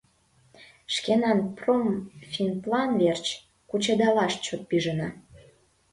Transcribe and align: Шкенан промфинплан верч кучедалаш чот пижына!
Шкенан 0.93 1.39
промфинплан 1.57 2.91
верч 3.01 3.25
кучедалаш 3.69 4.33
чот 4.45 4.61
пижына! 4.69 5.09